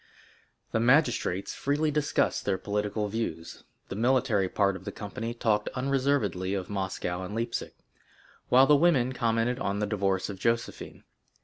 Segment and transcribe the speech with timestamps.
[0.71, 6.55] The magistrates freely discussed their political views; the military part of the company talked unreservedly
[6.55, 7.75] of Moscow and Leipsic,
[8.49, 11.03] while the women commented on the divorce of Josephine.